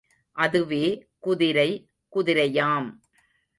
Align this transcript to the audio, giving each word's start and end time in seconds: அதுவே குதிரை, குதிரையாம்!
அதுவே 0.37 0.85
குதிரை, 1.19 1.69
குதிரையாம்! 2.13 2.89